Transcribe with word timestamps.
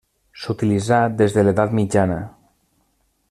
S'utilitzà 0.43 0.99
des 1.19 1.37
de 1.37 1.45
l'edat 1.47 1.77
mitjana. 1.81 2.21